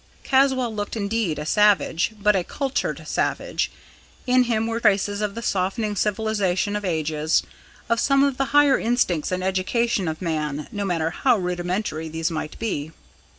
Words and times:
Caswall 0.23 0.73
looked 0.73 0.95
indeed 0.95 1.37
a 1.37 1.45
savage 1.45 2.13
but 2.19 2.35
a 2.35 2.43
cultured 2.43 3.07
savage. 3.07 3.69
In 4.25 4.45
him 4.45 4.65
were 4.65 4.79
traces 4.79 5.21
of 5.21 5.35
the 5.35 5.43
softening 5.43 5.95
civilisation 5.95 6.75
of 6.75 6.83
ages 6.83 7.43
of 7.87 7.99
some 7.99 8.23
of 8.23 8.37
the 8.37 8.45
higher 8.45 8.79
instincts 8.79 9.31
and 9.31 9.43
education 9.43 10.07
of 10.07 10.19
man, 10.19 10.67
no 10.71 10.85
matter 10.85 11.11
how 11.11 11.37
rudimentary 11.37 12.09
these 12.09 12.31
might 12.31 12.57
be. 12.57 12.91